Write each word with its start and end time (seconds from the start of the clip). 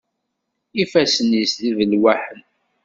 Ifassen-is 0.83 1.51
d 1.61 1.63
ibelwaḥen. 1.69 2.39